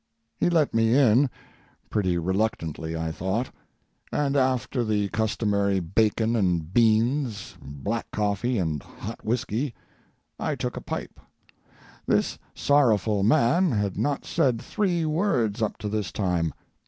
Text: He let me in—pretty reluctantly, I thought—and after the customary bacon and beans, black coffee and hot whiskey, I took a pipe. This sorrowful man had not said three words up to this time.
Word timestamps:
He 0.35 0.49
let 0.49 0.73
me 0.73 0.97
in—pretty 0.97 2.17
reluctantly, 2.17 2.97
I 2.97 3.11
thought—and 3.11 4.35
after 4.35 4.83
the 4.83 5.09
customary 5.09 5.79
bacon 5.79 6.35
and 6.35 6.73
beans, 6.73 7.55
black 7.61 8.09
coffee 8.09 8.57
and 8.57 8.81
hot 8.81 9.23
whiskey, 9.23 9.75
I 10.39 10.55
took 10.55 10.75
a 10.75 10.81
pipe. 10.81 11.19
This 12.07 12.39
sorrowful 12.55 13.21
man 13.21 13.69
had 13.73 13.95
not 13.95 14.25
said 14.25 14.59
three 14.59 15.05
words 15.05 15.61
up 15.61 15.77
to 15.77 15.87
this 15.87 16.11
time. 16.11 16.51